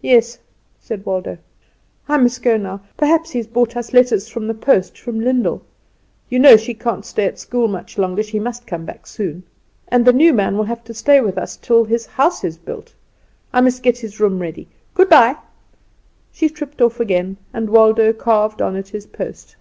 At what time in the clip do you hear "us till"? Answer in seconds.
11.36-11.82